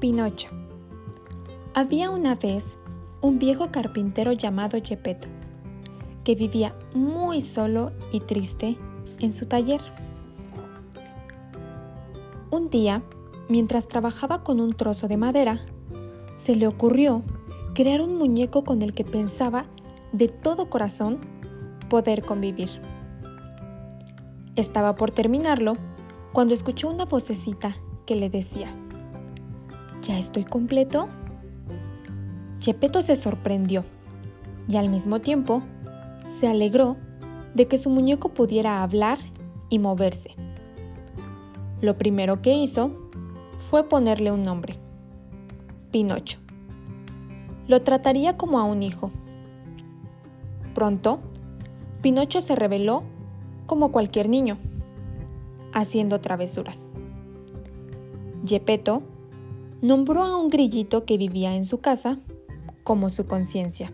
Pinocho. 0.00 0.48
Había 1.74 2.10
una 2.10 2.34
vez 2.34 2.78
un 3.20 3.38
viejo 3.38 3.70
carpintero 3.70 4.32
llamado 4.32 4.78
Gepetto, 4.82 5.28
que 6.24 6.34
vivía 6.34 6.74
muy 6.94 7.42
solo 7.42 7.92
y 8.10 8.20
triste 8.20 8.78
en 9.18 9.32
su 9.34 9.44
taller. 9.44 9.80
Un 12.50 12.70
día, 12.70 13.02
mientras 13.50 13.88
trabajaba 13.88 14.42
con 14.42 14.58
un 14.58 14.72
trozo 14.72 15.06
de 15.06 15.18
madera, 15.18 15.60
se 16.34 16.56
le 16.56 16.66
ocurrió 16.66 17.22
crear 17.74 18.00
un 18.00 18.16
muñeco 18.16 18.64
con 18.64 18.80
el 18.80 18.94
que 18.94 19.04
pensaba 19.04 19.66
de 20.12 20.28
todo 20.28 20.70
corazón 20.70 21.18
poder 21.90 22.22
convivir. 22.22 22.70
Estaba 24.56 24.96
por 24.96 25.10
terminarlo 25.10 25.76
cuando 26.32 26.54
escuchó 26.54 26.88
una 26.88 27.04
vocecita 27.04 27.76
que 28.06 28.16
le 28.16 28.30
decía, 28.30 28.74
¿Ya 30.10 30.18
estoy 30.18 30.42
completo? 30.42 31.06
Chepeto 32.58 33.00
se 33.00 33.14
sorprendió 33.14 33.84
y 34.66 34.76
al 34.76 34.88
mismo 34.88 35.20
tiempo 35.20 35.62
se 36.24 36.48
alegró 36.48 36.96
de 37.54 37.68
que 37.68 37.78
su 37.78 37.90
muñeco 37.90 38.30
pudiera 38.30 38.82
hablar 38.82 39.20
y 39.68 39.78
moverse. 39.78 40.34
Lo 41.80 41.96
primero 41.96 42.42
que 42.42 42.54
hizo 42.54 42.90
fue 43.70 43.88
ponerle 43.88 44.32
un 44.32 44.40
nombre, 44.40 44.80
Pinocho. 45.92 46.40
Lo 47.68 47.82
trataría 47.82 48.36
como 48.36 48.58
a 48.58 48.64
un 48.64 48.82
hijo. 48.82 49.12
Pronto, 50.74 51.20
Pinocho 52.02 52.40
se 52.40 52.56
reveló 52.56 53.04
como 53.66 53.92
cualquier 53.92 54.28
niño, 54.28 54.58
haciendo 55.72 56.20
travesuras. 56.20 56.90
Gepetto 58.44 59.04
nombró 59.82 60.22
a 60.24 60.36
un 60.36 60.48
grillito 60.48 61.04
que 61.04 61.16
vivía 61.16 61.54
en 61.54 61.64
su 61.64 61.78
casa 61.78 62.18
como 62.84 63.10
su 63.10 63.26
conciencia. 63.26 63.92